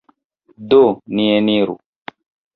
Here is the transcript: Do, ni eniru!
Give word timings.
Do, 0.73 0.79
ni 1.19 1.27
eniru! 1.35 1.77